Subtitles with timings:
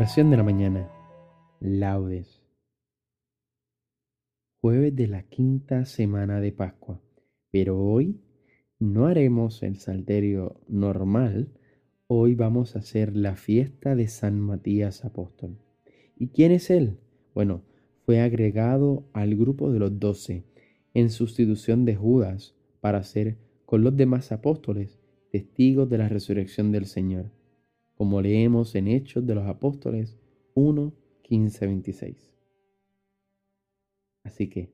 [0.00, 0.90] Oración de la mañana.
[1.60, 2.40] Laudes.
[4.62, 7.02] Jueves de la quinta semana de Pascua.
[7.50, 8.18] Pero hoy
[8.78, 11.52] no haremos el salterio normal.
[12.06, 15.58] Hoy vamos a hacer la fiesta de San Matías Apóstol.
[16.16, 16.96] ¿Y quién es él?
[17.34, 17.62] Bueno,
[18.06, 20.46] fue agregado al grupo de los doce
[20.94, 24.98] en sustitución de Judas para ser con los demás apóstoles
[25.30, 27.38] testigos de la resurrección del Señor
[28.00, 30.18] como leemos en Hechos de los Apóstoles
[30.54, 32.32] 1, 15, 26.
[34.24, 34.72] Así que,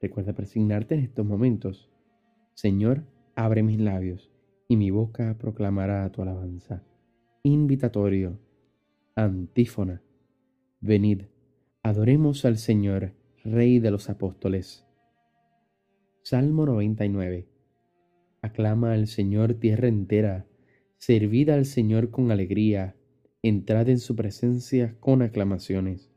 [0.00, 1.90] recuerda presignarte en estos momentos.
[2.54, 3.04] Señor,
[3.34, 4.30] abre mis labios
[4.68, 6.82] y mi boca proclamará tu alabanza.
[7.42, 8.40] Invitatorio,
[9.16, 10.02] antífona.
[10.80, 11.24] Venid,
[11.82, 13.12] adoremos al Señor,
[13.44, 14.86] Rey de los Apóstoles.
[16.22, 17.50] Salmo 99.
[18.40, 20.46] Aclama al Señor tierra entera
[21.00, 22.94] Servid al Señor con alegría,
[23.42, 26.10] entrad en su presencia con aclamaciones.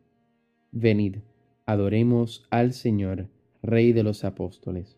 [0.74, 1.20] Venid,
[1.66, 3.30] adoremos al Señor,
[3.62, 4.98] Rey de los apóstoles.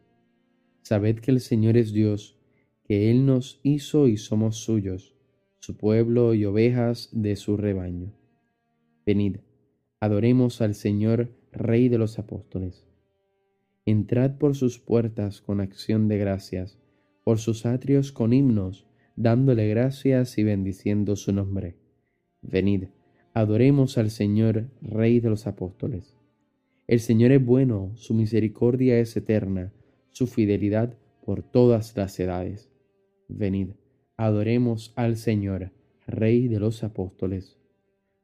[0.81, 2.35] Sabed que el Señor es Dios,
[2.83, 5.13] que Él nos hizo y somos suyos,
[5.59, 8.11] su pueblo y ovejas de su rebaño.
[9.05, 9.37] Venid,
[9.99, 12.87] adoremos al Señor, Rey de los apóstoles.
[13.85, 16.79] Entrad por sus puertas con acción de gracias,
[17.23, 21.75] por sus atrios con himnos, dándole gracias y bendiciendo su nombre.
[22.41, 22.85] Venid,
[23.33, 26.17] adoremos al Señor, Rey de los apóstoles.
[26.87, 29.73] El Señor es bueno, su misericordia es eterna,
[30.11, 32.69] su fidelidad por todas las edades.
[33.27, 33.71] Venid,
[34.17, 35.71] adoremos al Señor,
[36.07, 37.57] Rey de los apóstoles.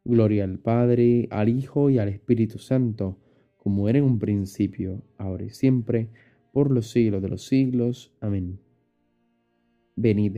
[0.03, 3.17] Gloria al Padre, al Hijo y al Espíritu Santo,
[3.57, 6.09] como era en un principio, ahora y siempre,
[6.51, 8.11] por los siglos de los siglos.
[8.19, 8.59] Amén.
[9.95, 10.37] Venid,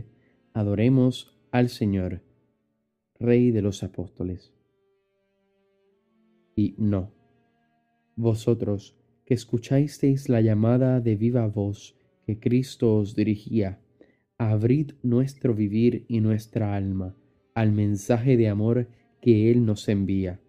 [0.55, 2.21] Adoremos al Señor,
[3.19, 4.53] Rey de los apóstoles.
[6.55, 7.11] Y no,
[8.15, 11.95] vosotros que escuchasteis la llamada de viva voz
[12.27, 13.79] que Cristo os dirigía,
[14.37, 17.15] abrid nuestro vivir y nuestra alma
[17.55, 18.87] al mensaje de amor
[19.21, 20.39] que Él nos envía.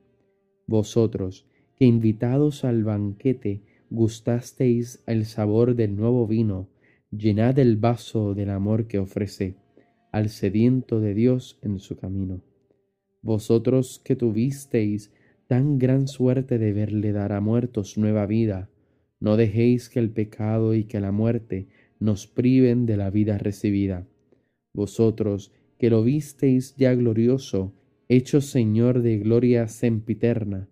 [0.66, 6.68] Vosotros que invitados al banquete gustasteis el sabor del nuevo vino,
[7.10, 9.63] llenad el vaso del amor que ofrece
[10.14, 12.40] al sediento de Dios en su camino.
[13.20, 15.12] Vosotros que tuvisteis
[15.48, 18.70] tan gran suerte de verle dar a muertos nueva vida,
[19.18, 21.66] no dejéis que el pecado y que la muerte
[21.98, 24.06] nos priven de la vida recibida.
[24.72, 27.74] Vosotros que lo visteis ya glorioso,
[28.08, 30.68] hecho Señor de gloria sempiterna,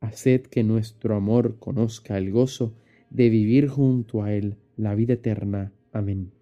[0.00, 2.74] haced que nuestro amor conozca el gozo
[3.08, 5.72] de vivir junto a Él la vida eterna.
[5.90, 6.32] Amén.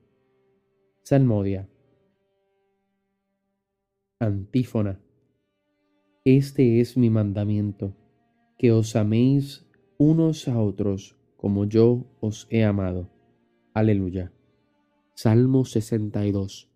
[1.05, 1.69] Salmodia.
[4.23, 5.01] Antífona.
[6.25, 7.97] Este es mi mandamiento,
[8.57, 9.67] que os améis
[9.99, 13.11] unos a otros como yo os he amado.
[13.75, 14.33] Aleluya.
[15.17, 16.71] Salmo 62.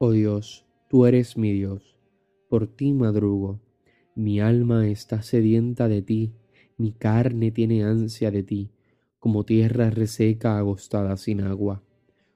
[0.00, 1.96] Oh Dios, tú eres mi Dios,
[2.50, 3.60] por ti madrugo,
[4.16, 6.34] mi alma está sedienta de ti,
[6.78, 8.72] mi carne tiene ansia de ti,
[9.20, 11.84] como tierra reseca agostada sin agua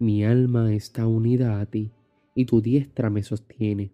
[0.00, 1.92] mi alma está unida a ti,
[2.34, 3.92] y tu diestra me sostiene.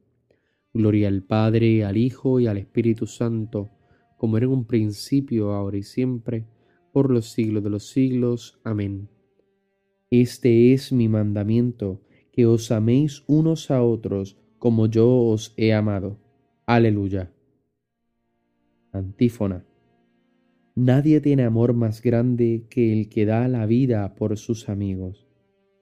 [0.72, 3.70] Gloria al Padre, al Hijo y al Espíritu Santo,
[4.16, 6.46] como era en un principio, ahora y siempre,
[6.92, 8.60] por los siglos de los siglos.
[8.62, 9.08] Amén.
[10.10, 12.00] Este es mi mandamiento,
[12.32, 16.18] que os améis unos a otros como yo os he amado.
[16.66, 17.32] Aleluya.
[18.92, 19.66] Antífona.
[20.76, 25.25] Nadie tiene amor más grande que el que da la vida por sus amigos.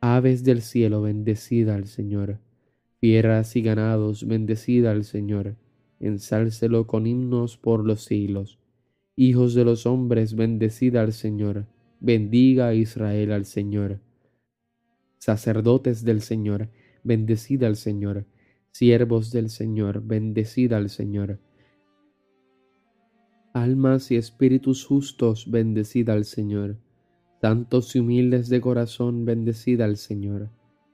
[0.00, 2.38] Aves del cielo, bendecida al Señor.
[3.00, 5.56] Fieras y ganados, bendecida al Señor
[6.00, 8.58] ensálcelo con himnos por los siglos.
[9.14, 11.66] Hijos de los hombres, bendecida al Señor,
[12.00, 14.00] bendiga a Israel al Señor.
[15.18, 16.70] Sacerdotes del Señor,
[17.04, 18.24] bendecida al Señor.
[18.72, 21.38] Siervos del Señor, bendecida al Señor.
[23.52, 26.78] Almas y espíritus justos, bendecida al Señor.
[27.40, 30.50] Santos y humildes de corazón, bendecida al Señor.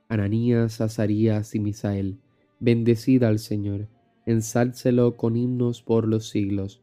[0.08, 2.18] Ananías, Azarías y Misael,
[2.60, 3.88] bendecida al Señor
[4.26, 6.82] ensálcelo con himnos por los siglos.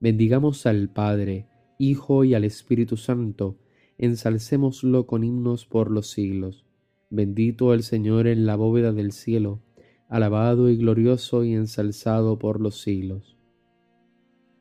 [0.00, 1.46] Bendigamos al Padre,
[1.78, 3.58] Hijo y al Espíritu Santo,
[3.98, 6.64] ensalcémoslo con himnos por los siglos.
[7.10, 9.60] Bendito el Señor en la bóveda del cielo,
[10.08, 13.36] alabado y glorioso y ensalzado por los siglos.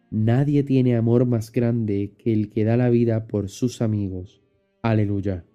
[0.09, 4.41] Nadie tiene amor más grande que el que da la vida por sus amigos.
[4.81, 5.45] Aleluya.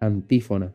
[0.00, 0.74] Antífona.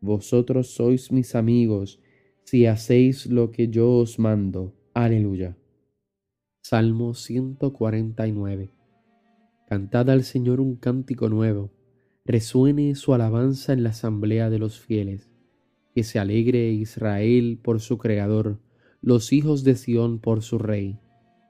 [0.00, 2.00] Vosotros sois mis amigos,
[2.44, 4.74] si hacéis lo que yo os mando.
[4.94, 5.56] Aleluya.
[6.62, 8.70] Salmo 149.
[9.68, 11.72] Cantad al Señor un cántico nuevo,
[12.24, 15.30] resuene su alabanza en la asamblea de los fieles,
[15.94, 18.60] que se alegre Israel por su Creador,
[19.02, 21.00] los hijos de Sión por su Rey.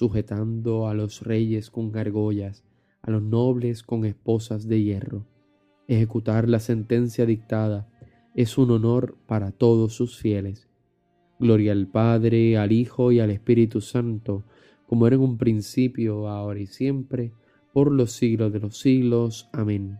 [0.00, 2.64] sujetando a los reyes con argollas,
[3.02, 5.26] a los nobles con esposas de hierro.
[5.88, 7.86] Ejecutar la sentencia dictada
[8.34, 10.70] es un honor para todos sus fieles
[11.38, 14.44] Gloria al Padre, al Hijo y al Espíritu Santo,
[14.86, 17.34] como era en un principio, ahora y siempre,
[17.74, 19.50] por los siglos de los siglos.
[19.52, 19.98] Amén.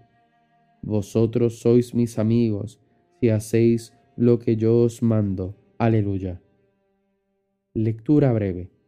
[0.80, 2.80] Vosotros sois mis amigos,
[3.20, 5.54] si hacéis lo que yo os mando.
[5.76, 6.40] Aleluya.
[7.74, 8.79] Lectura breve.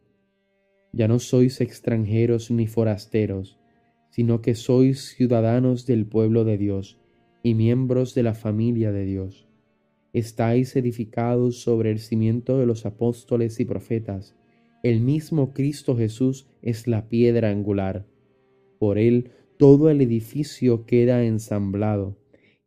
[0.93, 3.59] Ya no sois extranjeros ni forasteros,
[4.09, 6.99] sino que sois ciudadanos del pueblo de Dios
[7.43, 9.47] y miembros de la familia de Dios
[10.13, 14.35] estáis edificados sobre el cimiento de los apóstoles y profetas.
[14.83, 18.05] El mismo Cristo Jesús es la piedra angular.
[18.79, 22.17] Por él todo el edificio queda ensamblado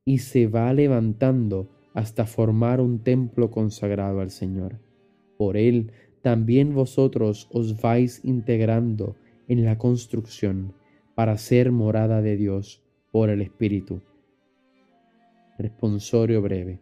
[0.05, 4.81] y se va levantando hasta formar un templo consagrado al Señor.
[5.39, 5.93] Por él
[6.27, 9.15] también vosotros os vais integrando
[9.47, 10.73] en la construcción
[11.15, 14.01] para ser morada de Dios por el Espíritu.
[15.57, 16.81] Responsorio breve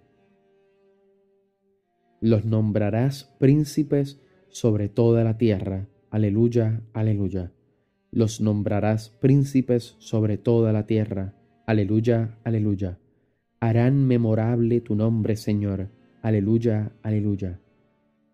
[2.23, 5.89] los nombrarás príncipes sobre toda la tierra.
[6.09, 7.53] Aleluya, aleluya.
[8.13, 11.35] Los nombrarás príncipes sobre toda la tierra.
[11.67, 12.99] Aleluya, aleluya.
[13.61, 15.91] Harán memorable tu nombre, Señor.
[16.23, 17.61] Aleluya, aleluya.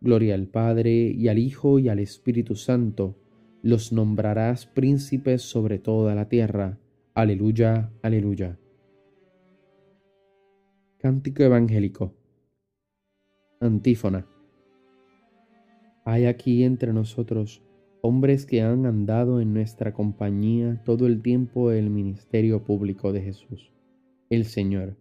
[0.00, 3.16] Gloria al Padre y al Hijo y al Espíritu Santo.
[3.62, 6.78] Los nombrarás príncipes sobre toda la tierra.
[7.12, 8.58] Aleluya, aleluya.
[10.96, 12.14] Cántico Evangélico.
[13.60, 14.26] Antífona.
[16.06, 17.62] Hay aquí entre nosotros
[18.00, 23.70] hombres que han andado en nuestra compañía todo el tiempo del ministerio público de Jesús.
[24.30, 24.96] El Señor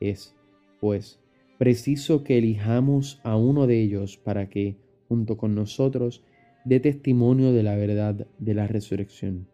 [0.00, 0.34] es,
[0.80, 1.20] pues,
[1.60, 6.24] preciso que elijamos a uno de ellos para que, junto con nosotros,
[6.64, 9.46] dé testimonio de la verdad de la resurrección.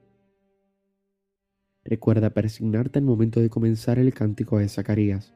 [1.85, 5.35] Recuerda persignarte al momento de comenzar el cántico de Zacarías.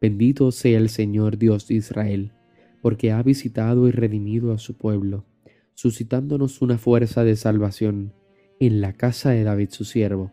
[0.00, 2.32] Bendito sea el Señor Dios de Israel,
[2.80, 5.26] porque ha visitado y redimido a su pueblo,
[5.74, 8.14] suscitándonos una fuerza de salvación
[8.58, 10.32] en la casa de David su siervo,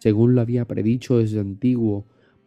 [0.00, 2.04] según lo había predicho desde antiguo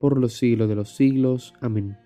[0.00, 1.54] por los siglos de los siglos.
[1.60, 1.96] Amén.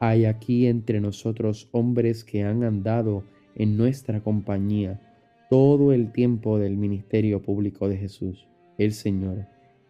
[0.00, 5.00] Hay aquí entre nosotros hombres que han andado en nuestra compañía
[5.48, 9.46] todo el tiempo del ministerio público de Jesús, el Señor.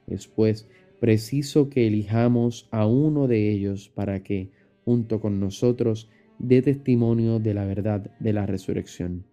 [0.07, 0.69] Es pues
[1.01, 4.51] preciso que elijamos a uno de ellos para que,
[4.85, 9.25] junto con nosotros, dé testimonio de la verdad de la resurrección.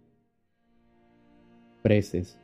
[1.82, 2.38] Preces.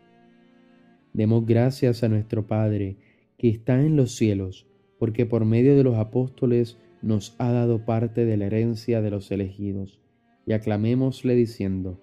[1.12, 2.98] Demos gracias a nuestro Padre
[3.38, 4.66] que está en los cielos,
[4.98, 9.30] porque por medio de los apóstoles nos ha dado parte de la herencia de los
[9.30, 10.00] elegidos.
[10.46, 12.00] Y aclamémosle diciendo,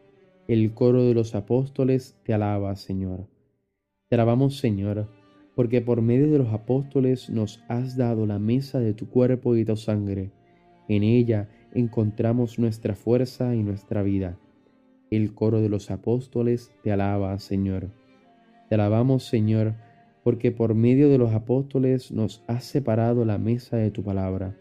[0.47, 3.27] el coro de los apóstoles te alaba, Señor.
[4.09, 5.07] Te alabamos, Señor,
[5.55, 9.65] porque por medio de los apóstoles nos has dado la mesa de tu cuerpo y
[9.65, 10.31] tu sangre.
[10.89, 14.37] En ella encontramos nuestra fuerza y nuestra vida.
[15.09, 17.89] El coro de los apóstoles te alaba, Señor.
[18.67, 19.75] Te alabamos, Señor,
[20.23, 24.57] porque por medio de los apóstoles nos has separado la mesa de tu palabra.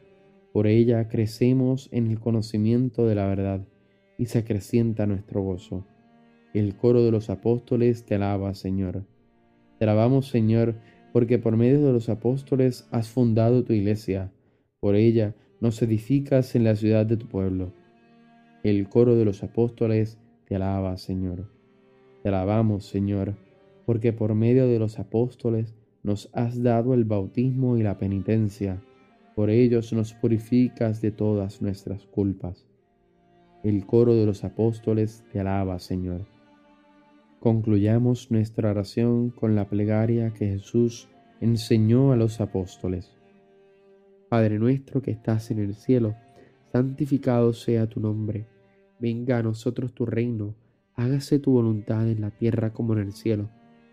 [0.53, 3.67] Por ella crecemos en el conocimiento de la verdad
[4.19, 5.87] y se acrecienta nuestro gozo.
[6.53, 9.05] El coro de los apóstoles te alaba, Señor.
[9.79, 10.75] Te alabamos, Señor,
[11.13, 14.33] porque por medio de los apóstoles has fundado tu iglesia.
[14.81, 17.73] Por ella nos edificas en la ciudad de tu pueblo.
[18.63, 21.49] El coro de los apóstoles te alaba, Señor.
[22.23, 23.35] Te alabamos, Señor,
[23.93, 28.83] porque por medio de los apóstoles nos has dado el bautismo y la penitencia.
[29.37, 32.67] Por ellos nos purificas de todas nuestras culpas.
[33.63, 36.25] El coro de los apóstoles te alaba, Señor.
[37.39, 41.11] Concluyamos nuestra oración con la plegaria que Jesús
[41.43, 43.15] enseñó a los apóstoles.
[44.31, 46.15] Padre nuestro que estás en el cielo,
[46.73, 48.47] santificado sea tu nombre
[48.99, 50.55] Venga a nosotros tu reino,
[50.95, 53.51] hágase tu voluntad en la tierra como en el cielo.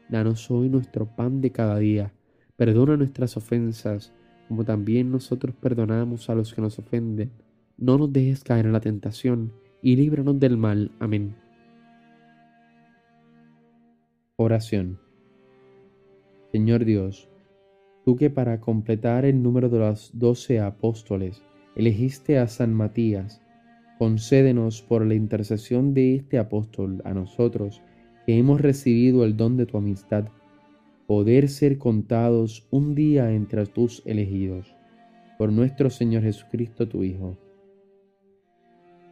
[0.10, 2.12] Danos hoy nuestro pan de cada día.
[2.58, 4.12] Perdona nuestras ofensas,
[4.48, 7.32] como también nosotros perdonamos a los que nos ofenden.
[7.78, 10.92] No nos dejes caer en la tentación, y líbranos del mal.
[11.00, 11.36] Amén.
[14.36, 15.00] Oración.
[16.52, 17.30] Señor Dios,
[18.04, 21.44] tú que para completar el número de los doce apóstoles
[21.76, 23.42] elegiste a San Matías,
[24.00, 27.82] concédenos por la intercesión de este apóstol a nosotros,
[28.30, 30.26] que hemos recibido el don de tu amistad,
[31.08, 34.76] poder ser contados un día entre tus elegidos,
[35.40, 37.40] por nuestro Señor Jesucristo, tu Hijo.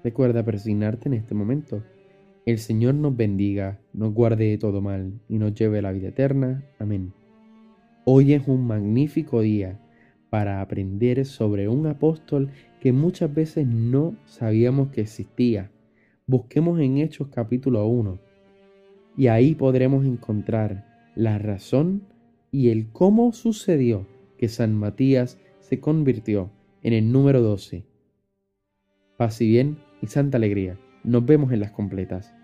[0.04, 1.82] Recuerda persignarte en este momento.
[2.46, 6.10] El Señor nos bendiga, nos guarde de todo mal y nos lleve a la vida
[6.10, 6.64] eterna.
[6.78, 7.12] Amén.
[8.06, 9.80] Hoy es un magnífico día
[10.30, 15.72] para aprender sobre un apóstol que muchas veces no sabíamos que existía.
[16.28, 18.27] Busquemos en Hechos capítulo 1
[19.18, 22.04] y ahí podremos encontrar la razón
[22.52, 24.08] y el cómo sucedió
[24.38, 26.52] que San Matías se convirtió
[26.84, 27.84] en el número 12.
[29.18, 30.80] Paz y bien y santa alegría.
[31.04, 32.37] Nos vemos en las completas.